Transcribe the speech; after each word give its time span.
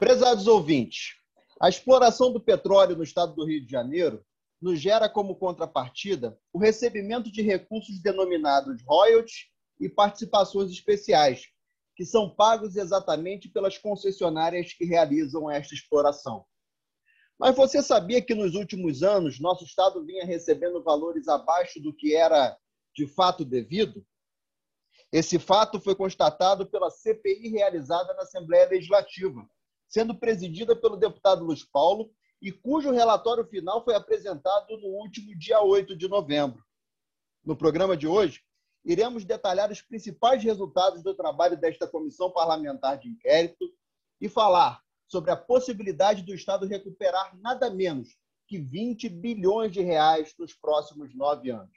Prezados 0.00 0.46
ouvintes, 0.46 1.16
a 1.60 1.68
exploração 1.68 2.32
do 2.32 2.40
petróleo 2.40 2.96
no 2.96 3.02
estado 3.02 3.34
do 3.34 3.44
Rio 3.44 3.62
de 3.62 3.70
Janeiro 3.70 4.24
nos 4.58 4.80
gera 4.80 5.10
como 5.10 5.36
contrapartida 5.36 6.40
o 6.54 6.58
recebimento 6.58 7.30
de 7.30 7.42
recursos 7.42 8.00
denominados 8.00 8.82
royalties 8.82 9.48
e 9.78 9.90
participações 9.90 10.70
especiais, 10.70 11.48
que 11.94 12.06
são 12.06 12.34
pagos 12.34 12.76
exatamente 12.76 13.46
pelas 13.50 13.76
concessionárias 13.76 14.72
que 14.72 14.86
realizam 14.86 15.50
esta 15.50 15.74
exploração. 15.74 16.46
Mas 17.38 17.54
você 17.54 17.82
sabia 17.82 18.22
que 18.22 18.34
nos 18.34 18.54
últimos 18.54 19.02
anos 19.02 19.38
nosso 19.38 19.64
estado 19.64 20.02
vinha 20.02 20.24
recebendo 20.24 20.82
valores 20.82 21.28
abaixo 21.28 21.78
do 21.78 21.92
que 21.92 22.16
era 22.16 22.56
de 22.96 23.06
fato 23.06 23.44
devido? 23.44 24.02
Esse 25.12 25.38
fato 25.38 25.78
foi 25.78 25.94
constatado 25.94 26.64
pela 26.64 26.88
CPI 26.88 27.50
realizada 27.50 28.14
na 28.14 28.22
Assembleia 28.22 28.66
Legislativa, 28.66 29.46
sendo 29.90 30.14
presidida 30.14 30.74
pelo 30.74 30.96
deputado 30.96 31.44
Luiz 31.44 31.64
Paulo 31.64 32.10
e 32.40 32.52
cujo 32.52 32.92
relatório 32.92 33.44
final 33.44 33.84
foi 33.84 33.94
apresentado 33.94 34.78
no 34.78 34.86
último 34.86 35.36
dia 35.36 35.60
8 35.60 35.96
de 35.96 36.08
novembro. 36.08 36.64
No 37.44 37.56
programa 37.56 37.96
de 37.96 38.06
hoje, 38.06 38.40
iremos 38.84 39.24
detalhar 39.24 39.70
os 39.70 39.82
principais 39.82 40.42
resultados 40.42 41.02
do 41.02 41.14
trabalho 41.14 41.56
desta 41.56 41.86
comissão 41.86 42.30
parlamentar 42.30 42.98
de 42.98 43.08
inquérito 43.08 43.68
e 44.20 44.28
falar 44.28 44.80
sobre 45.08 45.32
a 45.32 45.36
possibilidade 45.36 46.22
do 46.22 46.32
Estado 46.32 46.66
recuperar 46.66 47.36
nada 47.40 47.68
menos 47.68 48.16
que 48.46 48.58
20 48.58 49.08
bilhões 49.08 49.72
de 49.72 49.82
reais 49.82 50.34
nos 50.38 50.54
próximos 50.54 51.14
nove 51.14 51.50
anos. 51.50 51.76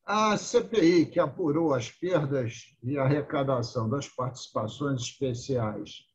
A 0.04 0.38
CPI, 0.38 1.06
que 1.06 1.20
apurou 1.20 1.74
as 1.74 1.90
perdas 1.90 2.74
e 2.82 2.96
arrecadação 2.96 3.90
das 3.90 4.08
participações 4.08 5.02
especiais 5.02 6.06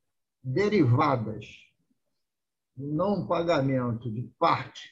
derivadas 0.41 1.45
não 2.75 3.27
pagamento 3.27 4.11
de 4.11 4.23
parte 4.39 4.89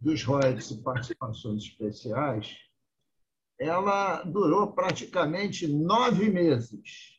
dos 0.00 0.22
royalties 0.24 0.70
e 0.70 0.82
participações 0.82 1.64
especiais, 1.64 2.56
ela 3.58 4.22
durou 4.22 4.72
praticamente 4.72 5.66
nove 5.66 6.30
meses 6.30 7.18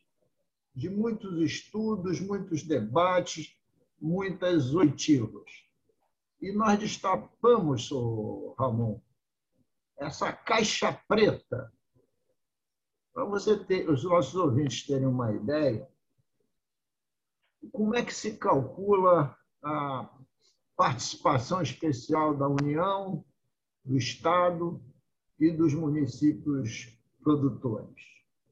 de 0.73 0.89
muitos 0.89 1.41
estudos, 1.41 2.21
muitos 2.21 2.63
debates, 2.63 3.53
muitas 3.99 4.73
oitivas. 4.73 5.51
E 6.41 6.53
nós 6.53 6.79
destapamos, 6.79 7.89
Ramon, 8.57 9.01
essa 9.97 10.31
caixa 10.31 10.93
preta, 11.07 11.71
para 13.13 13.25
você 13.25 13.57
ter, 13.65 13.89
os 13.89 14.05
nossos 14.05 14.35
ouvintes 14.35 14.85
terem 14.85 15.05
uma 15.05 15.33
ideia, 15.33 15.85
como 17.71 17.95
é 17.95 18.03
que 18.03 18.13
se 18.13 18.37
calcula 18.37 19.37
a 19.61 20.09
participação 20.75 21.61
especial 21.61 22.35
da 22.35 22.47
União, 22.47 23.25
do 23.83 23.97
Estado 23.97 24.81
e 25.39 25.51
dos 25.51 25.73
municípios 25.73 26.97
produtores, 27.21 28.03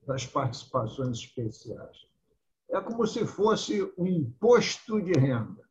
das 0.05 0.25
participações 0.25 1.19
especiais 1.19 2.07
é 2.69 2.81
como 2.81 3.05
se 3.07 3.25
fosse 3.25 3.81
um 3.97 4.05
imposto 4.05 5.01
de 5.01 5.13
renda. 5.13 5.65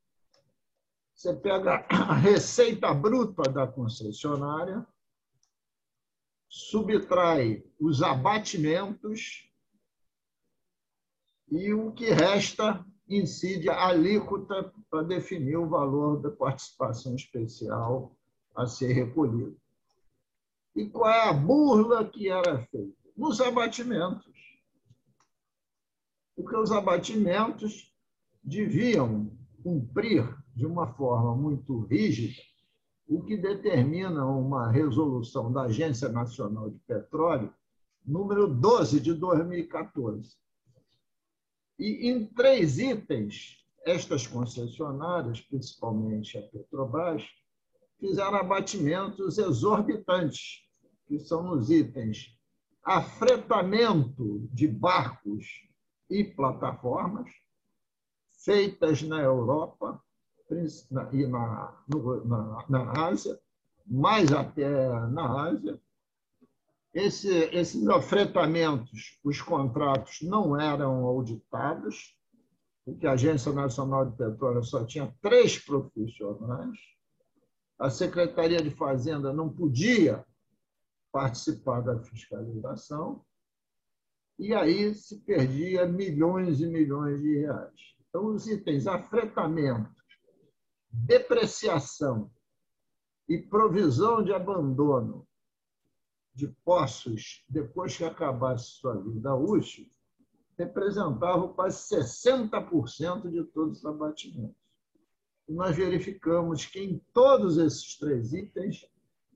Você 1.15 1.35
pega 1.35 1.87
a 1.89 2.15
receita 2.15 2.93
bruta 2.93 3.43
da 3.51 3.67
concessionária, 3.67 4.87
subtrai 6.49 7.65
os 7.81 8.03
abatimentos 8.03 9.51
e 11.51 11.73
o 11.73 11.93
que 11.93 12.11
resta 12.11 12.85
incide 13.09 13.69
a 13.69 13.87
alíquota 13.87 14.73
para 14.91 15.03
definir 15.03 15.57
o 15.57 15.69
valor 15.69 16.21
da 16.21 16.31
participação 16.31 17.15
especial 17.15 18.17
a 18.55 18.67
ser 18.67 18.93
recolhido. 18.93 19.57
E 20.75 20.87
qual 20.87 21.11
é 21.11 21.29
a 21.29 21.33
burla 21.33 22.05
que 22.05 22.29
era 22.29 22.59
feita? 22.67 22.97
Nos 23.17 23.41
abatimentos 23.41 24.37
porque 26.37 26.55
os 26.55 26.71
abatimentos 26.71 27.91
deviam 28.45 29.33
cumprir 29.63 30.23
de 30.55 30.67
uma 30.67 30.87
forma 30.93 31.35
muito 31.35 31.81
rígida 31.87 32.41
o 33.09 33.23
que 33.23 33.37
determina 33.37 34.27
uma 34.27 34.71
resolução 34.71 35.51
da 35.53 35.63
Agência 35.63 36.09
Nacional 36.09 36.71
de 36.71 36.79
Petróleo, 36.81 37.53
número 38.05 38.47
12 38.49 39.01
de 39.01 39.15
2014. 39.15 40.37
E 41.79 42.09
em 42.09 42.25
três 42.27 42.79
itens, 42.79 43.65
estas 43.85 44.27
concessionárias, 44.27 45.41
principalmente 45.41 46.39
a 46.39 46.43
Petrobras, 46.43 47.23
fizeram 48.01 48.37
abatimentos 48.37 49.39
exorbitantes, 49.39 50.65
que 51.07 51.19
são 51.19 51.43
nos 51.43 51.71
itens 51.71 52.37
afretamento 52.87 54.49
de 54.53 54.69
barcos 54.69 55.45
e 56.09 56.23
plataformas 56.23 57.29
feitas 58.45 59.03
na 59.03 59.21
Europa 59.21 60.01
e 61.13 61.27
na, 61.27 61.75
na, 62.25 62.65
na 62.69 63.09
Ásia, 63.09 63.37
mais 63.85 64.33
até 64.33 64.69
na 65.09 65.49
Ásia. 65.49 65.81
Esse, 66.97 67.29
esses 67.53 67.87
afretamentos, 67.89 69.21
os 69.23 69.43
contratos 69.43 70.23
não 70.23 70.59
eram 70.59 71.05
auditados, 71.05 72.17
porque 72.87 73.07
a 73.07 73.13
Agência 73.13 73.53
Nacional 73.53 74.11
de 74.11 74.17
Petróleo 74.17 74.65
só 74.65 74.83
tinha 74.87 75.15
três 75.21 75.59
profissionais. 75.59 76.79
A 77.79 77.91
Secretaria 77.91 78.63
de 78.63 78.71
Fazenda 78.71 79.31
não 79.31 79.53
podia 79.53 80.25
participar 81.13 81.83
da 81.83 82.03
fiscalização 82.03 83.23
e 84.39 84.55
aí 84.55 84.95
se 84.95 85.21
perdia 85.21 85.85
milhões 85.85 86.63
e 86.63 86.67
milhões 86.67 87.21
de 87.21 87.41
reais. 87.41 87.95
Então, 88.09 88.29
os 88.29 88.47
itens 88.47 88.87
afretamento, 88.87 89.95
depreciação 90.91 92.31
e 93.29 93.37
provisão 93.37 94.25
de 94.25 94.33
abandono 94.33 95.29
de 96.37 96.49
poços 96.65 97.43
depois 97.49 97.97
que 97.97 98.05
acabasse 98.05 98.73
sua 98.73 98.95
vida 99.01 99.35
útil 99.35 99.91
representavam 100.59 101.53
quase 101.55 101.79
60% 101.95 103.31
de 103.31 103.43
todos 103.45 103.79
os 103.79 103.87
abatimentos. 103.87 104.57
e 105.49 105.53
nós 105.53 105.75
verificamos 105.77 106.67
que 106.67 106.81
em 106.81 106.99
todos 107.13 107.57
esses 107.57 107.97
três 107.99 108.33
itens 108.33 108.87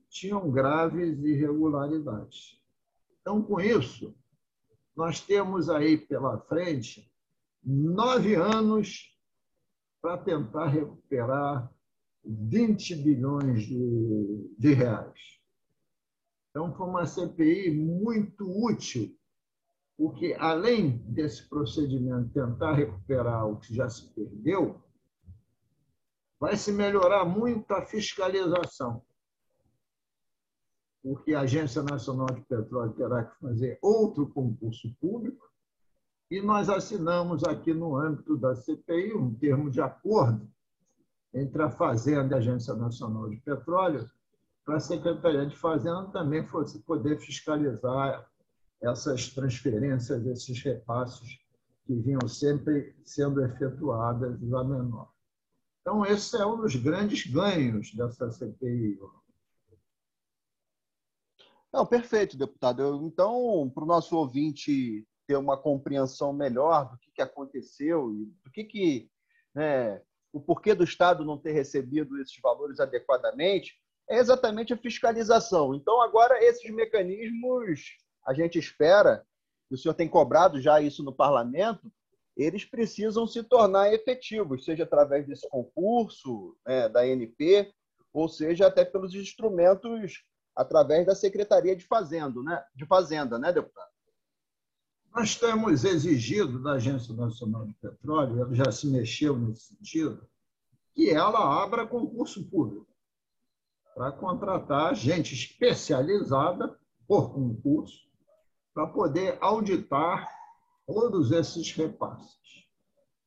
tinham 0.09 0.51
graves 0.51 1.17
irregularidades. 1.23 2.61
Então, 3.21 3.41
com 3.41 3.59
isso, 3.59 4.13
nós 4.95 5.21
temos 5.21 5.69
aí 5.69 5.97
pela 5.97 6.37
frente 6.41 7.09
nove 7.63 8.35
anos 8.35 9.17
para 10.01 10.17
tentar 10.17 10.67
recuperar 10.67 11.71
20 12.25 12.95
bilhões 12.95 13.63
de, 13.63 14.55
de 14.57 14.73
reais. 14.73 15.40
Então, 16.51 16.75
foi 16.75 16.85
uma 16.85 17.05
CPI 17.05 17.71
muito 17.71 18.45
útil, 18.45 19.17
porque, 19.97 20.35
além 20.37 20.97
desse 21.13 21.47
procedimento 21.47 22.29
tentar 22.33 22.73
recuperar 22.73 23.47
o 23.47 23.57
que 23.57 23.73
já 23.73 23.89
se 23.89 24.13
perdeu, 24.13 24.83
vai 26.37 26.57
se 26.57 26.71
melhorar 26.73 27.23
muito 27.23 27.71
a 27.71 27.85
fiscalização, 27.85 29.01
porque 31.01 31.33
a 31.33 31.41
Agência 31.41 31.81
Nacional 31.83 32.27
de 32.27 32.41
Petróleo 32.41 32.93
terá 32.93 33.23
que 33.23 33.39
fazer 33.39 33.79
outro 33.81 34.27
concurso 34.27 34.93
público, 34.99 35.49
e 36.29 36.41
nós 36.41 36.67
assinamos 36.67 37.43
aqui 37.43 37.73
no 37.73 37.95
âmbito 37.95 38.37
da 38.37 38.55
CPI 38.55 39.13
um 39.13 39.33
termo 39.35 39.69
de 39.69 39.81
acordo 39.81 40.49
entre 41.33 41.61
a 41.61 41.69
Fazenda 41.69 42.33
e 42.33 42.35
a 42.35 42.37
Agência 42.39 42.73
Nacional 42.73 43.29
de 43.29 43.37
Petróleo, 43.37 44.09
para 44.71 44.77
a 44.77 44.79
Secretaria 44.79 45.45
de 45.45 45.57
Fazenda 45.57 46.05
também 46.13 46.47
fosse 46.47 46.79
poder 46.83 47.19
fiscalizar 47.19 48.25
essas 48.81 49.27
transferências, 49.27 50.25
esses 50.25 50.63
repasses 50.63 51.39
que 51.85 51.93
vinham 51.93 52.25
sempre 52.25 52.95
sendo 53.03 53.43
efetuadas 53.43 54.41
a 54.41 54.63
menor. 54.63 55.11
Então, 55.81 56.05
esse 56.05 56.37
é 56.37 56.45
um 56.45 56.55
dos 56.55 56.73
grandes 56.77 57.29
ganhos 57.29 57.93
dessa 57.93 58.31
CPI. 58.31 58.97
Não, 61.73 61.85
perfeito, 61.85 62.37
deputado. 62.37 63.01
Então, 63.03 63.69
para 63.75 63.83
o 63.83 63.87
nosso 63.87 64.15
ouvinte 64.15 65.05
ter 65.27 65.35
uma 65.35 65.57
compreensão 65.57 66.31
melhor 66.31 66.91
do 66.91 66.97
que, 66.97 67.11
que 67.11 67.21
aconteceu 67.21 68.09
e 68.13 68.25
do 68.41 68.49
que, 68.49 68.63
que 68.63 69.11
né, 69.53 70.01
o 70.31 70.39
porquê 70.39 70.73
do 70.73 70.85
Estado 70.85 71.25
não 71.25 71.37
ter 71.37 71.51
recebido 71.51 72.17
esses 72.21 72.39
valores 72.41 72.79
adequadamente, 72.79 73.81
é 74.11 74.17
exatamente 74.17 74.73
a 74.73 74.77
fiscalização. 74.77 75.73
Então, 75.73 76.01
agora, 76.01 76.43
esses 76.43 76.69
mecanismos, 76.69 77.95
a 78.27 78.33
gente 78.33 78.59
espera, 78.59 79.25
e 79.71 79.75
o 79.75 79.77
senhor 79.77 79.93
tem 79.93 80.09
cobrado 80.09 80.59
já 80.59 80.81
isso 80.81 81.01
no 81.01 81.13
parlamento, 81.13 81.89
eles 82.35 82.65
precisam 82.65 83.25
se 83.25 83.41
tornar 83.41 83.93
efetivos, 83.93 84.65
seja 84.65 84.83
através 84.83 85.25
desse 85.25 85.47
concurso 85.49 86.57
né, 86.67 86.89
da 86.89 87.01
ANP, 87.01 87.73
ou 88.11 88.27
seja 88.27 88.67
até 88.67 88.83
pelos 88.83 89.15
instrumentos 89.15 90.25
através 90.53 91.05
da 91.05 91.15
Secretaria 91.15 91.73
de 91.73 91.85
Fazenda, 91.85 92.41
né, 92.43 92.61
de 92.75 92.85
Fazenda, 92.85 93.39
né, 93.39 93.53
deputado? 93.53 93.89
Nós 95.15 95.35
temos 95.35 95.85
exigido 95.85 96.61
da 96.61 96.73
Agência 96.73 97.13
Nacional 97.13 97.65
de 97.65 97.73
Petróleo, 97.75 98.41
ela 98.41 98.53
já 98.53 98.71
se 98.71 98.87
mexeu 98.87 99.37
nesse 99.37 99.73
sentido, 99.73 100.27
que 100.93 101.09
ela 101.09 101.63
abra 101.63 101.87
concurso 101.87 102.43
público 102.49 102.90
para 103.95 104.11
contratar 104.11 104.95
gente 104.95 105.33
especializada 105.33 106.77
por 107.07 107.33
concurso 107.33 108.09
para 108.73 108.87
poder 108.87 109.37
auditar 109.41 110.27
todos 110.87 111.31
esses 111.31 111.71
repasses. 111.73 112.65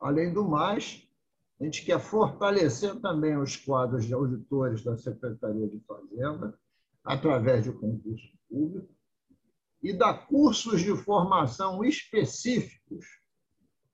Além 0.00 0.32
do 0.32 0.44
mais, 0.44 1.06
a 1.61 1.64
gente 1.64 1.84
quer 1.84 2.00
fortalecer 2.00 2.99
também 3.00 3.37
os 3.37 3.56
quadros 3.56 4.05
de 4.05 4.14
auditores 4.14 4.82
da 4.82 4.96
Secretaria 4.96 5.69
de 5.69 5.81
Fazenda, 5.81 6.58
através 7.05 7.64
de 7.64 7.72
concurso 7.72 8.26
público, 8.49 8.88
e 9.82 9.93
dar 9.93 10.26
cursos 10.26 10.81
de 10.81 10.96
formação 10.96 11.84
específicos 11.84 13.06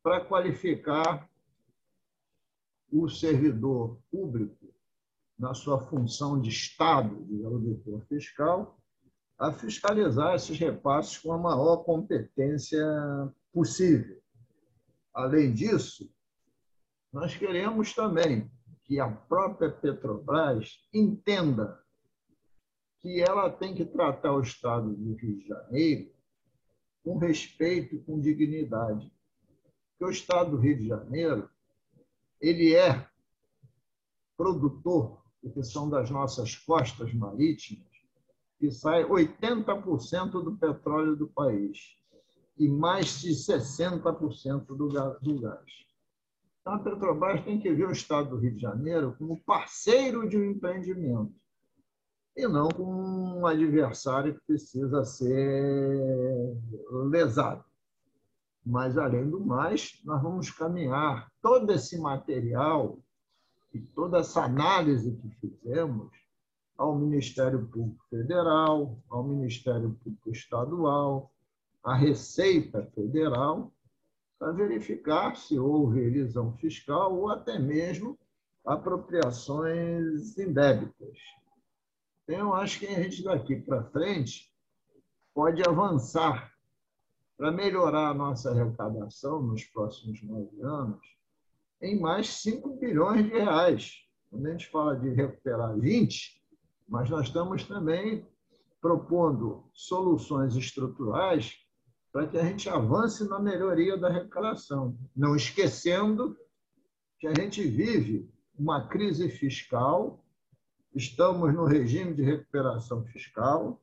para 0.03 0.25
qualificar 0.25 1.29
o 2.93 3.09
servidor 3.09 3.99
público 4.11 4.70
na 5.41 5.55
sua 5.55 5.81
função 5.87 6.39
de 6.39 6.51
Estado, 6.51 7.25
de 7.25 7.43
auditor 7.43 8.03
fiscal, 8.03 8.79
a 9.39 9.51
fiscalizar 9.51 10.35
esses 10.35 10.59
repasses 10.59 11.17
com 11.17 11.33
a 11.33 11.39
maior 11.39 11.79
competência 11.79 12.85
possível. 13.51 14.21
Além 15.15 15.55
disso, 15.55 16.13
nós 17.11 17.35
queremos 17.35 17.95
também 17.95 18.51
que 18.85 19.01
a 19.01 19.11
própria 19.11 19.71
Petrobras 19.71 20.87
entenda 20.93 21.83
que 22.99 23.23
ela 23.23 23.49
tem 23.49 23.75
que 23.75 23.87
tratar 23.87 24.35
o 24.35 24.43
Estado 24.43 24.95
do 24.95 25.15
Rio 25.15 25.39
de 25.39 25.49
Janeiro 25.49 26.13
com 27.03 27.17
respeito 27.17 27.95
e 27.95 28.01
com 28.01 28.21
dignidade. 28.21 29.11
Porque 29.89 30.05
o 30.05 30.11
Estado 30.11 30.51
do 30.51 30.59
Rio 30.59 30.77
de 30.77 30.87
Janeiro 30.87 31.49
ele 32.39 32.75
é 32.75 33.09
produtor, 34.37 35.20
porque 35.43 35.63
são 35.63 35.89
das 35.89 36.11
nossas 36.11 36.55
costas 36.57 37.13
marítimas, 37.15 37.89
que 38.59 38.71
sai 38.71 39.05
80% 39.05 40.31
do 40.43 40.57
petróleo 40.57 41.17
do 41.17 41.29
país 41.29 41.97
e 42.59 42.69
mais 42.69 43.21
de 43.21 43.31
60% 43.31 44.67
do 44.67 45.41
gás. 45.41 45.81
Então, 46.61 46.75
a 46.75 46.79
Petrobras 46.79 47.43
tem 47.43 47.59
que 47.59 47.73
ver 47.73 47.89
o 47.89 47.93
Estado 47.93 48.31
do 48.31 48.37
Rio 48.37 48.55
de 48.55 48.61
Janeiro 48.61 49.15
como 49.19 49.43
parceiro 49.45 50.29
de 50.29 50.37
um 50.37 50.45
empreendimento 50.45 51.35
e 52.37 52.47
não 52.47 52.69
como 52.69 53.39
um 53.39 53.47
adversário 53.47 54.35
que 54.35 54.47
precisa 54.47 55.05
ser 55.05 56.57
lesado. 57.09 57.65
Mas, 58.65 58.99
além 58.99 59.29
do 59.29 59.41
mais, 59.41 60.01
nós 60.05 60.23
vamos 60.23 60.51
caminhar 60.51 61.31
todo 61.41 61.73
esse 61.73 61.99
material 61.99 62.99
e 63.73 63.81
toda 63.81 64.19
essa 64.19 64.45
análise 64.45 65.17
que 65.17 65.29
fizemos 65.41 66.11
ao 66.77 66.99
Ministério 66.99 67.67
Público 67.69 68.05
Federal, 68.09 68.99
ao 69.09 69.23
Ministério 69.23 69.97
Público 70.03 70.31
Estadual, 70.31 71.31
à 71.85 71.95
Receita 71.95 72.83
Federal, 72.95 73.73
para 74.39 74.53
verificar 74.53 75.37
se 75.37 75.59
houve 75.59 76.01
elisão 76.01 76.57
fiscal 76.57 77.15
ou 77.15 77.31
até 77.31 77.59
mesmo 77.59 78.19
apropriações 78.65 80.39
indébitas. 80.39 81.19
Então, 82.25 82.55
acho 82.55 82.79
que 82.79 82.87
a 82.87 83.03
gente 83.03 83.23
daqui 83.23 83.57
para 83.57 83.85
frente 83.85 84.51
pode 85.35 85.63
avançar 85.63 86.53
para 87.37 87.53
melhorar 87.53 88.11
a 88.11 88.15
nossa 88.15 88.51
arrecadação 88.51 89.43
nos 89.43 89.65
próximos 89.65 90.23
nove 90.23 90.61
anos 90.63 91.20
em 91.81 91.99
mais 91.99 92.29
5 92.43 92.77
bilhões 92.77 93.25
de 93.25 93.31
reais. 93.31 93.95
Quando 94.31 94.47
a 94.47 94.51
gente 94.51 94.69
fala 94.69 94.97
de 94.97 95.09
recuperar 95.11 95.79
20, 95.79 96.41
mas 96.89 97.09
nós 97.09 97.27
estamos 97.27 97.65
também 97.65 98.27
propondo 98.81 99.69
soluções 99.73 100.57
estruturais 100.57 101.57
para 102.13 102.27
que 102.27 102.39
a 102.39 102.45
gente 102.45 102.69
avance 102.69 103.29
na 103.29 103.39
melhoria 103.39 103.97
da 103.97 104.09
arrecadação, 104.09 104.99
não 105.15 105.37
esquecendo 105.37 106.37
que 107.19 107.27
a 107.27 107.35
gente 107.35 107.63
vive 107.63 108.29
uma 108.59 108.89
crise 108.89 109.29
fiscal, 109.29 110.25
estamos 110.95 111.55
no 111.55 111.65
regime 111.65 112.15
de 112.15 112.23
recuperação 112.23 113.05
fiscal, 113.05 113.81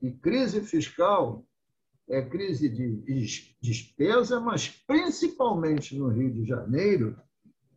e 0.00 0.10
crise 0.10 0.60
fiscal 0.62 1.46
é 2.08 2.22
crise 2.22 2.68
de 2.68 3.56
despesa, 3.60 4.40
mas 4.40 4.68
principalmente 4.68 5.96
no 5.96 6.08
Rio 6.08 6.32
de 6.32 6.44
Janeiro, 6.44 7.20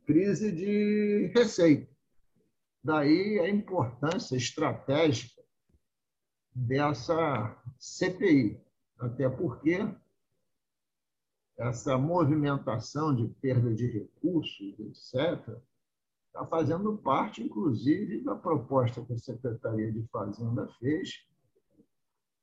crise 0.06 0.52
de 0.52 1.32
receita. 1.36 1.94
Daí 2.84 3.40
a 3.40 3.50
importância 3.50 4.36
estratégica 4.36 5.42
dessa 6.54 7.62
CPI, 7.80 8.62
até 9.00 9.28
porque 9.30 9.80
essa 11.58 11.98
movimentação 11.98 13.16
de 13.16 13.28
perda 13.42 13.74
de 13.74 13.88
recursos, 13.88 14.80
etc., 14.80 15.58
está 16.28 16.46
fazendo 16.46 16.98
parte, 16.98 17.42
inclusive, 17.42 18.22
da 18.22 18.36
proposta 18.36 19.04
que 19.06 19.14
a 19.14 19.18
Secretaria 19.18 19.92
de 19.92 20.06
Fazenda 20.08 20.68
fez 20.80 21.26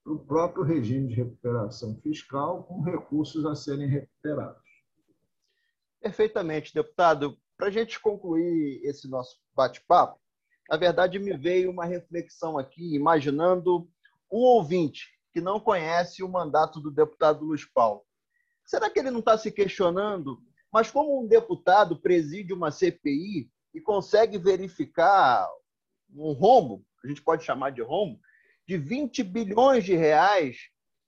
para 0.02 0.12
o 0.12 0.18
próprio 0.18 0.64
regime 0.64 1.09
de 1.09 1.14
recuperação 1.14 1.97
fiscal, 2.02 2.64
com 2.64 2.82
recursos 2.82 3.44
a 3.47 3.54
serem 3.54 3.87
recuperados. 3.87 4.62
Perfeitamente, 6.00 6.75
deputado. 6.75 7.37
Para 7.56 7.68
a 7.68 7.71
gente 7.71 8.00
concluir 8.00 8.80
esse 8.85 9.09
nosso 9.09 9.37
bate-papo, 9.54 10.21
na 10.68 10.76
verdade, 10.76 11.18
me 11.18 11.37
veio 11.37 11.71
uma 11.71 11.85
reflexão 11.85 12.59
aqui, 12.59 12.94
imaginando 12.94 13.88
um 14.30 14.38
ouvinte 14.38 15.09
que 15.32 15.40
não 15.40 15.61
conhece 15.61 16.23
o 16.23 16.28
mandato 16.28 16.80
do 16.80 16.90
deputado 16.90 17.44
Luiz 17.44 17.64
Paulo. 17.64 18.02
Será 18.64 18.90
que 18.90 18.99
ele 18.99 19.11
não 19.11 19.21
está 19.21 19.37
se 19.38 19.52
questionando? 19.52 20.42
Mas 20.73 20.90
como 20.90 21.23
um 21.23 21.26
deputado 21.26 22.00
preside 22.00 22.52
uma 22.52 22.71
CPI, 22.71 23.50
e 23.75 23.80
consegue 23.80 24.38
verificar 24.38 25.49
um 26.14 26.32
rombo, 26.32 26.85
a 27.02 27.09
gente 27.09 27.23
pode 27.23 27.44
chamar 27.44 27.71
de 27.71 27.82
rombo, 27.82 28.21
de 28.66 28.76
20 28.76 29.23
bilhões 29.25 29.85
de 29.85 29.95
reais 29.95 30.57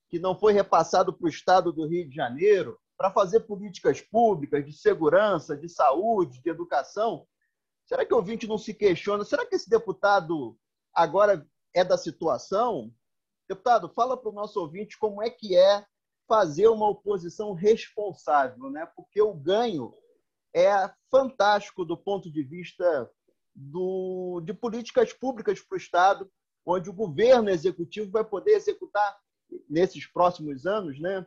que 0.09 0.19
não 0.19 0.37
foi 0.37 0.53
repassado 0.53 1.13
para 1.13 1.25
o 1.25 1.29
Estado 1.29 1.71
do 1.71 1.87
Rio 1.87 2.07
de 2.07 2.15
Janeiro 2.15 2.79
para 2.97 3.11
fazer 3.11 3.41
políticas 3.41 4.01
públicas 4.01 4.65
de 4.65 4.73
segurança, 4.73 5.57
de 5.57 5.67
saúde, 5.67 6.41
de 6.41 6.49
educação. 6.49 7.27
Será 7.85 8.05
que 8.05 8.13
o 8.13 8.17
ouvinte 8.17 8.47
não 8.47 8.57
se 8.57 8.73
questiona? 8.73 9.23
Será 9.23 9.45
que 9.45 9.55
esse 9.55 9.69
deputado 9.69 10.57
agora 10.93 11.45
é 11.73 11.83
da 11.83 11.97
situação? 11.97 12.91
Deputado, 13.47 13.89
fala 13.89 14.17
para 14.17 14.29
o 14.29 14.33
nosso 14.33 14.59
ouvinte 14.59 14.97
como 14.97 15.21
é 15.21 15.29
que 15.29 15.55
é 15.55 15.85
fazer 16.27 16.67
uma 16.67 16.89
oposição 16.89 17.53
responsável, 17.53 18.69
né? 18.71 18.87
porque 18.95 19.21
o 19.21 19.33
ganho 19.33 19.93
é 20.55 20.89
fantástico 21.11 21.85
do 21.85 21.97
ponto 21.97 22.31
de 22.31 22.41
vista 22.43 23.09
do, 23.53 24.41
de 24.43 24.53
políticas 24.53 25.13
públicas 25.13 25.61
para 25.61 25.75
o 25.75 25.77
Estado, 25.77 26.31
onde 26.65 26.89
o 26.89 26.93
governo 26.93 27.49
executivo 27.49 28.11
vai 28.11 28.23
poder 28.23 28.51
executar 28.51 29.17
nesses 29.69 30.07
próximos 30.07 30.65
anos 30.65 30.99
né, 30.99 31.25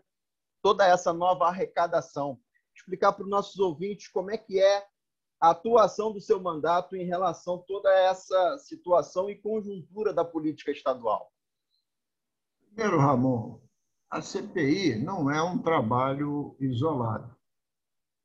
toda 0.62 0.87
essa 0.87 1.12
nova 1.12 1.47
arrecadação. 1.47 2.40
Explicar 2.75 3.12
para 3.12 3.25
os 3.25 3.30
nossos 3.30 3.59
ouvintes 3.59 4.09
como 4.09 4.30
é 4.30 4.37
que 4.37 4.61
é 4.61 4.87
a 5.40 5.50
atuação 5.50 6.12
do 6.12 6.21
seu 6.21 6.40
mandato 6.40 6.97
em 6.97 7.04
relação 7.04 7.57
a 7.57 7.62
toda 7.62 7.92
essa 7.92 8.59
situação 8.59 9.30
e 9.30 9.37
conjuntura 9.37 10.12
da 10.12 10.25
política 10.25 10.73
estadual. 10.73 11.33
Primeiro, 12.61 12.99
Ramon, 12.99 13.61
a 14.11 14.21
CPI 14.21 14.97
não 14.97 15.30
é 15.30 15.42
um 15.42 15.59
trabalho 15.59 16.57
isolado. 16.59 17.37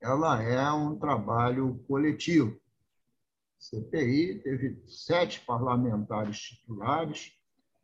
Ela 0.01 0.41
é 0.41 0.71
um 0.71 0.97
trabalho 0.97 1.83
coletivo. 1.87 2.59
CPI 3.63 4.39
teve 4.43 4.83
sete 4.87 5.39
parlamentares 5.45 6.37
titulares, 6.37 7.31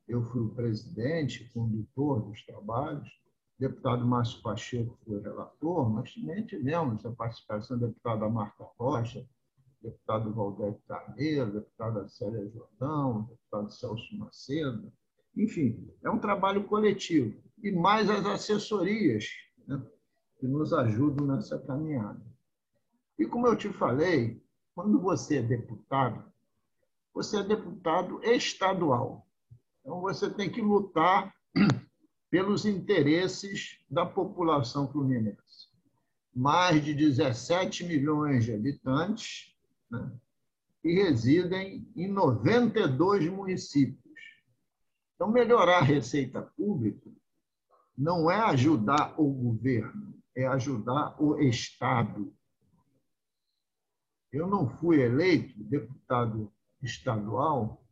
eu 0.07 0.21
fui 0.29 0.41
o 0.41 0.49
presidente, 0.49 1.49
condutor 1.53 2.21
dos 2.21 2.45
trabalhos, 2.45 3.07
o 3.07 3.61
deputado 3.61 4.05
Márcio 4.05 4.41
Pacheco 4.41 4.97
foi 5.05 5.21
relator, 5.21 5.89
mas 5.89 6.13
também 6.13 6.45
tivemos 6.45 7.05
a 7.05 7.11
participação 7.11 7.79
da 7.79 7.87
deputada 7.87 8.27
Marta 8.27 8.65
Rocha, 8.77 9.25
deputado 9.81 10.33
Valdeir 10.33 10.77
Carneiro, 10.85 11.53
deputada 11.53 12.09
Célia 12.09 12.49
Jordão, 12.49 13.23
deputado 13.23 13.71
Celso 13.71 14.17
Macedo. 14.17 14.91
Enfim, 15.37 15.89
é 16.03 16.09
um 16.09 16.19
trabalho 16.19 16.65
coletivo. 16.65 17.41
E 17.63 17.71
mais 17.71 18.09
as 18.09 18.25
assessorias 18.25 19.29
né, 19.65 19.81
que 20.39 20.47
nos 20.47 20.73
ajudam 20.73 21.25
nessa 21.25 21.57
caminhada. 21.57 22.21
E 23.17 23.25
como 23.25 23.47
eu 23.47 23.55
te 23.55 23.69
falei, 23.69 24.41
quando 24.79 24.97
você 24.97 25.39
é 25.39 25.41
deputado, 25.41 26.23
você 27.13 27.39
é 27.39 27.43
deputado 27.43 28.23
estadual. 28.23 29.27
Então, 29.81 29.99
você 29.99 30.29
tem 30.29 30.49
que 30.49 30.61
lutar 30.61 31.35
pelos 32.31 32.65
interesses 32.65 33.77
da 33.91 34.05
população 34.05 34.89
fluminense. 34.89 35.67
Mais 36.33 36.81
de 36.81 36.93
17 36.93 37.83
milhões 37.83 38.45
de 38.45 38.53
habitantes 38.53 39.53
né, 39.91 40.13
que 40.81 40.93
residem 40.93 41.85
em 41.93 42.07
92 42.07 43.29
municípios. 43.29 43.99
Então, 45.13 45.29
melhorar 45.29 45.79
a 45.79 45.83
receita 45.83 46.41
pública 46.41 47.11
não 47.97 48.31
é 48.31 48.39
ajudar 48.45 49.13
o 49.19 49.29
governo, 49.29 50.17
é 50.33 50.47
ajudar 50.47 51.21
o 51.21 51.37
Estado. 51.37 52.33
Eu 54.31 54.47
não 54.47 54.69
fui 54.69 55.01
eleito 55.01 55.63
deputado 55.63 56.51
estadual 56.81 57.83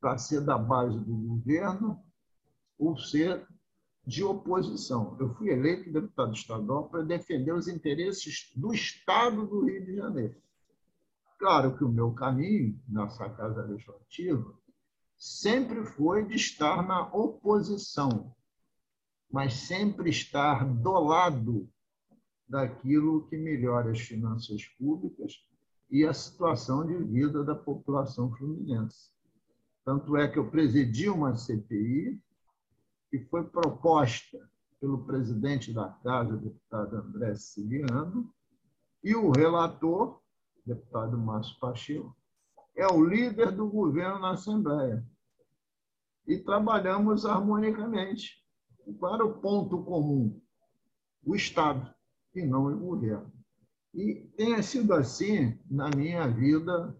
para 0.00 0.16
ser 0.18 0.40
da 0.40 0.56
base 0.56 0.98
do 0.98 1.14
governo 1.14 2.00
ou 2.78 2.96
ser 2.96 3.46
de 4.06 4.24
oposição. 4.24 5.16
Eu 5.20 5.34
fui 5.34 5.50
eleito 5.50 5.92
deputado 5.92 6.32
estadual 6.32 6.88
para 6.88 7.02
defender 7.02 7.52
os 7.52 7.68
interesses 7.68 8.52
do 8.56 8.72
Estado 8.72 9.46
do 9.46 9.64
Rio 9.64 9.84
de 9.84 9.96
Janeiro. 9.96 10.34
Claro 11.38 11.76
que 11.76 11.84
o 11.84 11.88
meu 11.88 12.12
caminho 12.12 12.80
nessa 12.88 13.28
casa 13.30 13.62
legislativa 13.62 14.56
sempre 15.16 15.84
foi 15.84 16.24
de 16.24 16.34
estar 16.34 16.86
na 16.86 17.12
oposição, 17.12 18.34
mas 19.30 19.54
sempre 19.54 20.10
estar 20.10 20.64
do 20.64 20.92
lado 20.92 21.68
daquilo 22.48 23.26
que 23.28 23.36
melhora 23.36 23.90
as 23.90 24.00
finanças 24.00 24.64
públicas 24.78 25.44
e 25.92 26.06
a 26.06 26.14
situação 26.14 26.86
de 26.86 26.96
vida 26.96 27.44
da 27.44 27.54
população 27.54 28.34
fluminense. 28.34 29.12
Tanto 29.84 30.16
é 30.16 30.26
que 30.26 30.38
eu 30.38 30.50
presidi 30.50 31.10
uma 31.10 31.36
CPI 31.36 32.18
que 33.10 33.18
foi 33.26 33.44
proposta 33.44 34.38
pelo 34.80 35.04
presidente 35.04 35.70
da 35.70 35.90
Casa, 36.02 36.34
deputado 36.38 36.96
André 36.96 37.34
Siciliano, 37.34 38.32
e 39.04 39.14
o 39.14 39.30
relator, 39.32 40.18
deputado 40.64 41.18
Márcio 41.18 41.58
Pacheco, 41.60 42.16
é 42.74 42.86
o 42.86 43.04
líder 43.04 43.52
do 43.52 43.68
governo 43.68 44.18
na 44.18 44.30
Assembleia. 44.30 45.06
E 46.26 46.38
trabalhamos 46.38 47.26
harmonicamente. 47.26 48.42
Qual 48.98 49.14
era 49.14 49.26
o 49.26 49.40
ponto 49.40 49.84
comum? 49.84 50.40
O 51.22 51.36
Estado, 51.36 51.94
e 52.34 52.42
não 52.42 52.66
o 52.66 52.78
governo. 52.78 53.41
E 53.94 54.14
tenha 54.36 54.62
sido 54.62 54.94
assim 54.94 55.58
na 55.70 55.90
minha 55.90 56.26
vida 56.26 56.96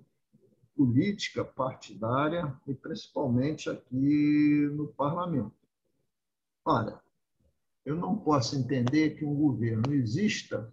política 0.76 1.44
partidária 1.44 2.54
e 2.66 2.74
principalmente 2.74 3.70
aqui 3.70 4.68
no 4.74 4.88
parlamento. 4.88 5.54
Ora, 6.64 7.02
eu 7.84 7.96
não 7.96 8.18
posso 8.18 8.56
entender 8.56 9.16
que 9.16 9.24
um 9.24 9.34
governo 9.34 9.92
exista 9.94 10.72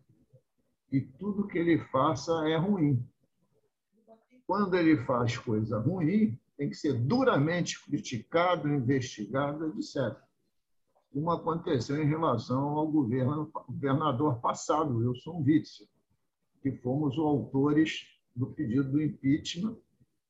e 0.92 1.02
tudo 1.02 1.48
que 1.48 1.58
ele 1.58 1.80
faça 1.86 2.32
é 2.50 2.58
ruim. 2.58 3.04
Quando 4.46 4.76
ele 4.76 4.98
faz 5.06 5.38
coisa 5.38 5.80
ruim, 5.80 6.40
tem 6.58 6.70
que 6.70 6.76
ser 6.76 6.94
duramente 6.94 7.82
criticado, 7.86 8.68
investigado, 8.68 9.74
etc. 9.78 10.18
Como 11.12 11.32
aconteceu 11.32 12.02
em 12.02 12.08
relação 12.08 12.78
ao 12.78 12.88
governo, 12.88 13.52
governador 13.68 14.40
passado, 14.42 14.98
Wilson 14.98 15.44
Witzel, 15.44 15.88
que 16.62 16.72
fomos 16.72 17.18
os 17.18 17.24
autores 17.24 18.08
do 18.36 18.48
pedido 18.48 18.92
do 18.92 19.02
impeachment 19.02 19.78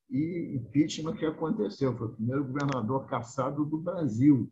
e 0.09 0.55
impeachment 0.55 1.15
que 1.15 1.25
aconteceu. 1.25 1.95
Foi 1.97 2.07
o 2.07 2.13
primeiro 2.13 2.45
governador 2.45 3.05
caçado 3.07 3.65
do 3.65 3.77
Brasil. 3.77 4.51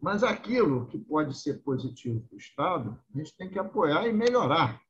Mas 0.00 0.22
aquilo 0.22 0.86
que 0.86 0.98
pode 0.98 1.38
ser 1.38 1.62
positivo 1.62 2.20
para 2.20 2.34
o 2.34 2.38
Estado, 2.38 3.00
a 3.14 3.18
gente 3.18 3.36
tem 3.36 3.48
que 3.48 3.58
apoiar 3.58 4.06
e 4.06 4.12
melhorar. 4.12 4.82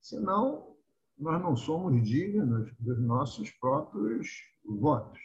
Senão, 0.00 0.74
nós 1.16 1.40
não 1.40 1.54
somos 1.54 2.02
dignos 2.02 2.72
dos 2.78 3.00
nossos 3.00 3.50
próprios 3.52 4.42
votos. 4.64 5.20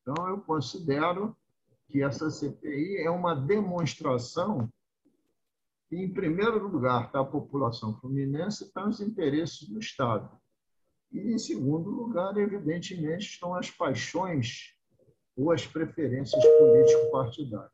Então, 0.00 0.28
eu 0.28 0.40
considero 0.40 1.36
que 1.88 2.02
essa 2.02 2.30
CPI 2.30 2.96
é 2.98 3.10
uma 3.10 3.34
demonstração 3.34 4.68
em 5.96 6.12
primeiro 6.12 6.66
lugar, 6.68 7.06
está 7.06 7.20
a 7.20 7.24
população 7.24 7.94
fluminense, 7.98 8.64
está 8.64 8.88
os 8.88 9.00
interesses 9.00 9.68
do 9.68 9.78
Estado. 9.78 10.30
E, 11.10 11.34
em 11.34 11.38
segundo 11.38 11.90
lugar, 11.90 12.36
evidentemente, 12.38 13.26
estão 13.26 13.54
as 13.54 13.70
paixões 13.70 14.74
ou 15.36 15.52
as 15.52 15.66
preferências 15.66 16.42
político-partidárias. 16.42 17.72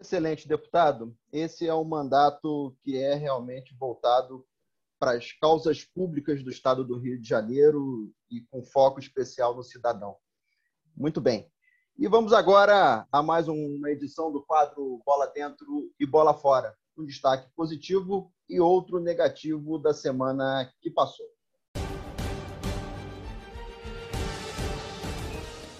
Excelente, 0.00 0.48
deputado. 0.48 1.16
Esse 1.32 1.66
é 1.66 1.74
um 1.74 1.84
mandato 1.84 2.76
que 2.82 2.96
é 2.96 3.14
realmente 3.14 3.74
voltado 3.78 4.44
para 4.98 5.12
as 5.12 5.32
causas 5.32 5.84
públicas 5.84 6.42
do 6.42 6.50
Estado 6.50 6.84
do 6.84 6.98
Rio 6.98 7.20
de 7.20 7.28
Janeiro 7.28 8.12
e 8.30 8.40
com 8.50 8.62
foco 8.62 8.98
especial 8.98 9.54
no 9.54 9.62
cidadão. 9.62 10.16
Muito 10.96 11.20
bem. 11.20 11.50
E 11.98 12.08
vamos 12.08 12.32
agora 12.32 13.06
a 13.10 13.22
mais 13.22 13.48
uma 13.48 13.90
edição 13.90 14.30
do 14.30 14.42
quadro 14.42 15.00
Bola 15.04 15.26
Dentro 15.28 15.90
e 15.98 16.04
Bola 16.04 16.34
Fora. 16.34 16.76
Um 16.96 17.04
destaque 17.04 17.50
positivo 17.54 18.32
e 18.48 18.58
outro 18.58 18.98
negativo 18.98 19.78
da 19.78 19.92
semana 19.92 20.72
que 20.80 20.90
passou. 20.90 21.26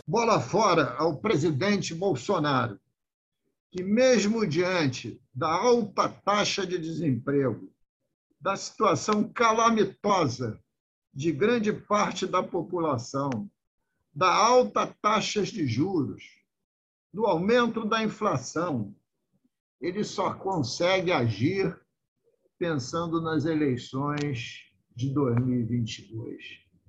Bola 0.07 0.41
fora 0.41 0.95
ao 0.99 1.17
presidente 1.17 1.95
Bolsonaro, 1.95 2.79
que, 3.73 3.83
mesmo 3.83 4.47
diante 4.47 5.21
da 5.35 5.49
alta 5.51 6.09
taxa 6.09 6.67
de 6.67 6.79
desemprego, 6.79 7.73
da 8.41 8.55
situação 8.55 9.29
calamitosa 9.33 10.63
de 11.13 11.33
grande 11.33 11.73
parte 11.73 12.27
da 12.27 12.43
população, 12.43 13.51
da 14.15 14.33
alta 14.33 14.87
taxa 14.87 15.43
de 15.43 15.67
juros, 15.67 16.23
do 17.13 17.27
aumento 17.27 17.85
da 17.85 18.03
inflação, 18.03 18.95
ele 19.81 20.03
só 20.05 20.35
consegue 20.35 21.13
agir 21.13 21.79
pensando 22.59 23.21
nas 23.21 23.45
eleições 23.45 24.63
de 24.95 25.13
2022, 25.13 26.43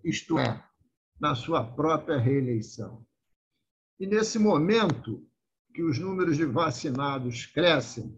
isto 0.03 0.39
é, 0.39 0.63
na 1.19 1.35
sua 1.35 1.63
própria 1.63 2.17
reeleição. 2.17 3.05
E 3.99 4.07
nesse 4.07 4.39
momento 4.39 5.27
que 5.73 5.83
os 5.83 5.99
números 5.99 6.37
de 6.37 6.45
vacinados 6.45 7.45
crescem 7.47 8.17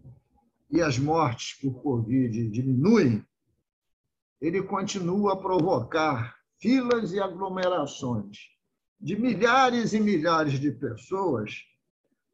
e 0.70 0.80
as 0.80 0.98
mortes 0.98 1.60
por 1.60 1.82
Covid 1.82 2.48
diminuem, 2.50 3.26
ele 4.40 4.62
continua 4.62 5.32
a 5.32 5.36
provocar 5.36 6.36
filas 6.60 7.12
e 7.12 7.20
aglomerações 7.20 8.38
de 9.00 9.16
milhares 9.16 9.92
e 9.92 10.00
milhares 10.00 10.60
de 10.60 10.70
pessoas 10.70 11.64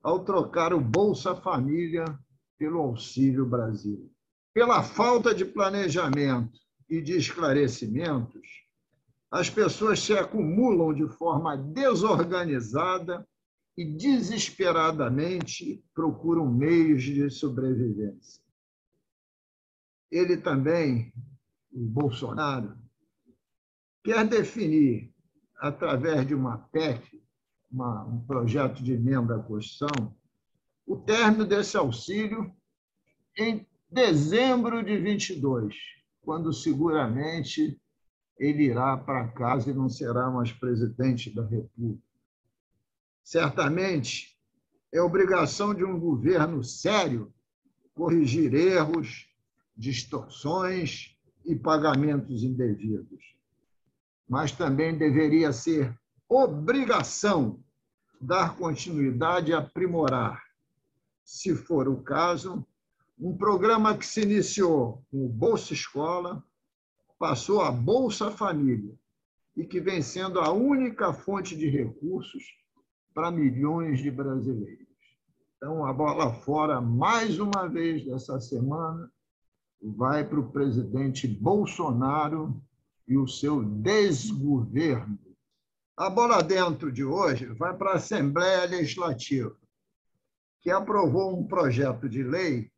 ao 0.03 0.25
trocar 0.25 0.75
o 0.75 0.81
Bolsa 0.81 1.35
Família 1.35 2.05
pelo 2.59 2.81
Auxílio 2.81 3.47
Brasil. 3.47 4.11
Pela 4.55 4.83
falta 4.83 5.35
de 5.35 5.45
planejamento 5.45 6.59
e 6.89 7.01
de 7.01 7.17
esclarecimentos, 7.17 8.65
as 9.31 9.51
pessoas 9.51 10.01
se 10.01 10.15
acumulam 10.15 10.95
de 10.95 11.07
forma 11.09 11.57
desorganizada 11.57 13.27
e 13.77 13.85
desesperadamente 13.85 15.85
procuram 15.95 16.51
meios 16.51 17.03
de 17.03 17.29
sobrevivência. 17.29 18.43
Ele 20.11 20.39
também, 20.39 21.13
o 21.71 21.85
Bolsonaro, 21.85 22.79
quer 24.03 24.27
definir, 24.27 25.13
através 25.59 26.27
de 26.27 26.35
uma 26.35 26.59
PEC, 26.59 27.23
uma, 27.71 28.05
um 28.05 28.25
projeto 28.25 28.83
de 28.83 28.93
emenda 28.93 29.37
à 29.37 29.43
Constituição, 29.43 30.17
o 30.87 30.97
término 30.97 31.45
desse 31.45 31.77
auxílio 31.77 32.55
em 33.37 33.67
dezembro 33.91 34.85
de 34.85 34.97
22, 34.97 35.75
quando 36.23 36.53
seguramente 36.53 37.79
ele 38.39 38.65
irá 38.65 38.97
para 38.97 39.29
casa 39.29 39.71
e 39.71 39.75
não 39.75 39.89
será 39.89 40.31
mais 40.31 40.53
presidente 40.53 41.35
da 41.35 41.43
República. 41.43 42.03
Certamente 43.25 44.39
é 44.93 45.01
obrigação 45.01 45.75
de 45.75 45.85
um 45.85 45.99
governo 45.99 46.63
sério 46.63 47.33
corrigir 47.95 48.55
erros, 48.55 49.27
distorções 49.77 51.17
e 51.45 51.57
pagamentos 51.57 52.43
indevidos. 52.43 53.37
Mas 54.29 54.53
também 54.53 54.97
deveria 54.97 55.53
ser 55.53 55.99
obrigação 56.29 57.63
dar 58.21 58.57
continuidade 58.57 59.51
e 59.51 59.55
aprimorar, 59.55 60.43
se 61.27 61.57
for 61.57 61.89
o 61.89 62.03
caso, 62.03 62.65
um 63.19 63.37
programa 63.37 63.99
que 63.99 64.07
se 64.07 64.23
iniciou 64.23 65.05
com 65.11 65.27
o 65.27 65.29
Bolsa 65.29 65.73
Escola, 65.73 66.41
passou 67.19 67.63
a 67.63 67.73
Bolsa 67.73 68.31
Família 68.31 68.95
e 69.57 69.65
que 69.65 69.81
vem 69.81 70.01
sendo 70.01 70.39
a 70.39 70.53
única 70.53 71.13
fonte 71.13 71.57
de 71.57 71.69
recursos 71.69 72.45
para 73.13 73.33
milhões 73.33 73.99
de 73.99 74.11
brasileiros. 74.11 74.87
Então, 75.57 75.85
a 75.85 75.93
bola 75.93 76.33
fora, 76.33 76.81
mais 76.81 77.41
uma 77.41 77.67
vez 77.67 78.05
dessa 78.05 78.39
semana, 78.39 79.11
vai 79.83 80.25
para 80.25 80.39
o 80.39 80.53
presidente 80.53 81.27
Bolsonaro 81.27 82.63
e 83.09 83.17
o 83.17 83.27
seu 83.27 83.65
desgoverno. 83.65 85.19
A 85.97 86.09
bola 86.09 86.41
dentro 86.41 86.93
de 86.93 87.03
hoje 87.03 87.47
vai 87.47 87.77
para 87.77 87.93
a 87.93 87.97
Assembleia 87.97 88.67
Legislativa, 88.67 89.57
que 90.67 90.71
aprovou 90.73 91.39
um 91.39 91.47
projeto 91.47 92.09
de 92.09 92.25
lei 92.25 92.69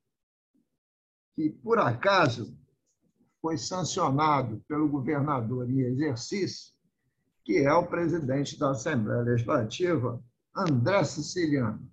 que, 1.35 1.49
por 1.49 1.78
acaso, 1.78 2.54
foi 3.40 3.57
sancionado 3.57 4.62
pelo 4.68 4.90
governador 4.90 5.71
em 5.71 5.80
exercício, 5.80 6.75
que 7.42 7.57
é 7.57 7.73
o 7.73 7.87
presidente 7.87 8.59
da 8.59 8.73
Assembleia 8.73 9.23
Legislativa, 9.23 10.23
André 10.54 11.02
Siciliano. 11.02 11.90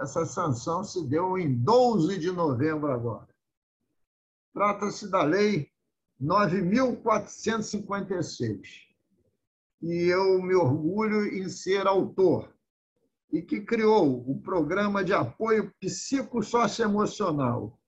Essa 0.00 0.24
sanção 0.24 0.84
se 0.84 1.04
deu 1.08 1.36
em 1.36 1.56
12 1.56 2.20
de 2.20 2.30
novembro 2.30 2.92
agora. 2.92 3.26
Trata-se 4.54 5.10
da 5.10 5.24
Lei 5.24 5.68
9.456. 6.22 8.60
E 9.82 10.04
eu 10.04 10.40
me 10.40 10.54
orgulho 10.54 11.26
em 11.26 11.48
ser 11.48 11.88
autor, 11.88 12.55
e 13.32 13.42
que 13.42 13.60
criou 13.60 14.28
o 14.30 14.40
Programa 14.40 15.04
de 15.04 15.12
Apoio 15.12 15.72
Psicossocioemocional 15.80 17.78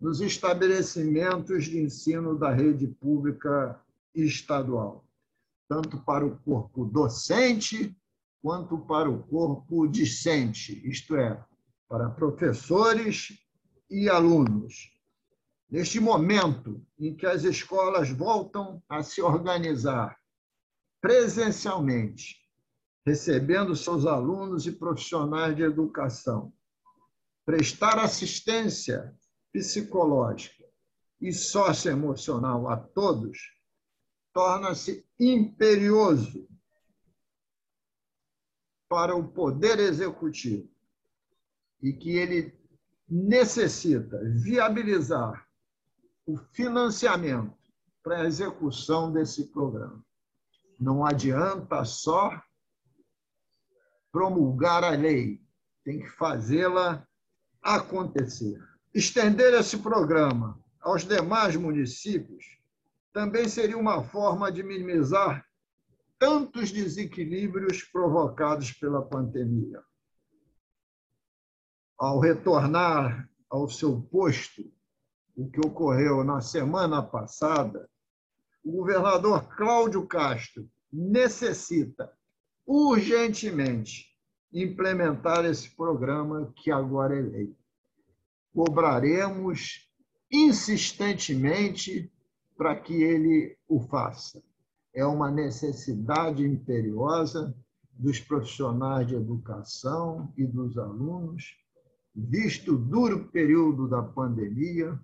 nos 0.00 0.20
estabelecimentos 0.20 1.64
de 1.64 1.78
ensino 1.80 2.38
da 2.38 2.52
rede 2.52 2.88
pública 2.88 3.80
estadual, 4.14 5.04
tanto 5.68 5.98
para 5.98 6.26
o 6.26 6.36
corpo 6.38 6.84
docente 6.84 7.96
quanto 8.42 8.76
para 8.78 9.08
o 9.08 9.22
corpo 9.22 9.86
discente, 9.86 10.82
isto 10.88 11.14
é, 11.16 11.42
para 11.88 12.10
professores 12.10 13.38
e 13.88 14.08
alunos. 14.08 14.90
Neste 15.70 16.00
momento 16.00 16.84
em 16.98 17.14
que 17.14 17.24
as 17.24 17.44
escolas 17.44 18.10
voltam 18.10 18.82
a 18.88 19.02
se 19.02 19.22
organizar 19.22 20.18
presencialmente, 21.00 22.41
recebendo 23.04 23.74
seus 23.74 24.06
alunos 24.06 24.66
e 24.66 24.72
profissionais 24.72 25.56
de 25.56 25.62
educação, 25.62 26.52
prestar 27.44 27.98
assistência 27.98 29.14
psicológica 29.52 30.64
e 31.20 31.32
socioemocional 31.32 32.68
a 32.68 32.76
todos, 32.76 33.38
torna-se 34.32 35.06
imperioso 35.18 36.48
para 38.88 39.14
o 39.16 39.26
poder 39.28 39.78
executivo 39.78 40.70
e 41.82 41.92
que 41.92 42.10
ele 42.10 42.56
necessita 43.08 44.18
viabilizar 44.36 45.46
o 46.24 46.36
financiamento 46.36 47.56
para 48.02 48.22
a 48.22 48.24
execução 48.26 49.12
desse 49.12 49.48
programa. 49.48 50.04
Não 50.78 51.04
adianta 51.04 51.84
só 51.84 52.30
promulgar 54.12 54.84
a 54.84 54.90
lei, 54.90 55.40
tem 55.82 56.00
que 56.00 56.08
fazê-la 56.10 57.04
acontecer. 57.62 58.62
Estender 58.94 59.54
esse 59.54 59.78
programa 59.78 60.60
aos 60.80 61.04
demais 61.04 61.56
municípios 61.56 62.44
também 63.12 63.48
seria 63.48 63.76
uma 63.76 64.04
forma 64.04 64.52
de 64.52 64.62
minimizar 64.62 65.44
tantos 66.18 66.70
desequilíbrios 66.70 67.82
provocados 67.82 68.72
pela 68.72 69.02
pandemia. 69.02 69.82
Ao 71.98 72.20
retornar 72.20 73.28
ao 73.50 73.68
seu 73.68 74.00
posto, 74.02 74.62
o 75.34 75.50
que 75.50 75.60
ocorreu 75.60 76.22
na 76.22 76.40
semana 76.40 77.02
passada, 77.02 77.88
o 78.62 78.72
governador 78.72 79.48
Cláudio 79.56 80.06
Castro 80.06 80.68
necessita 80.92 82.12
urgentemente 82.74 84.06
implementar 84.50 85.44
esse 85.44 85.68
programa 85.76 86.52
que 86.56 86.70
agora 86.70 87.18
é 87.18 87.20
lei 87.20 87.54
cobraremos 88.54 89.88
insistentemente 90.30 92.10
para 92.56 92.74
que 92.76 92.94
ele 92.94 93.56
o 93.68 93.80
faça. 93.80 94.42
É 94.94 95.04
uma 95.04 95.30
necessidade 95.30 96.44
imperiosa 96.44 97.54
dos 97.92 98.18
profissionais 98.20 99.06
de 99.06 99.14
educação 99.14 100.32
e 100.36 100.46
dos 100.46 100.78
alunos, 100.78 101.56
visto 102.14 102.74
o 102.74 102.78
duro 102.78 103.28
período 103.28 103.88
da 103.88 104.02
pandemia 104.02 104.98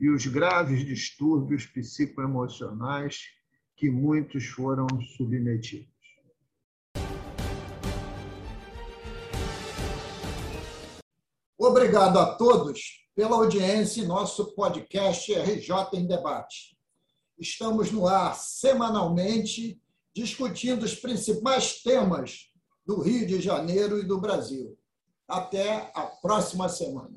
e 0.00 0.08
os 0.08 0.26
graves 0.26 0.84
distúrbios 0.84 1.66
psicoemocionais 1.66 3.22
que 3.76 3.90
muitos 3.90 4.46
foram 4.46 4.86
submetidos. 5.16 5.93
Obrigado 11.76 12.20
a 12.20 12.36
todos 12.36 13.04
pela 13.16 13.34
audiência 13.34 14.00
em 14.00 14.06
nosso 14.06 14.54
podcast 14.54 15.34
RJ 15.34 15.74
em 15.94 16.06
Debate. 16.06 16.78
Estamos 17.36 17.90
no 17.90 18.06
ar 18.06 18.36
semanalmente 18.36 19.82
discutindo 20.14 20.84
os 20.84 20.94
principais 20.94 21.82
temas 21.82 22.48
do 22.86 23.00
Rio 23.00 23.26
de 23.26 23.40
Janeiro 23.40 23.98
e 23.98 24.04
do 24.04 24.20
Brasil. 24.20 24.78
Até 25.26 25.90
a 25.96 26.02
próxima 26.02 26.68
semana. 26.68 27.16